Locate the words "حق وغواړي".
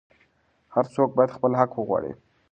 1.59-2.11